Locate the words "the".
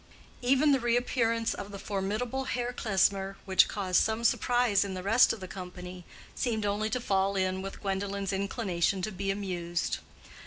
0.71-0.79, 1.71-1.77, 4.95-5.03, 5.41-5.47